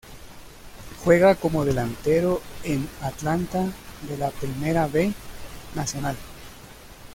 [1.03, 3.71] Juega como delantero en Atlanta
[4.09, 5.13] de la Primera B
[5.75, 6.15] Nacional.